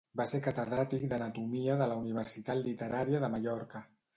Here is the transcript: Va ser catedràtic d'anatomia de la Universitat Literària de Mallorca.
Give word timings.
Va 0.19 0.25
ser 0.29 0.37
catedràtic 0.45 1.03
d'anatomia 1.11 1.77
de 1.83 1.89
la 1.91 1.99
Universitat 2.05 2.65
Literària 2.65 3.25
de 3.27 3.31
Mallorca. 3.37 3.85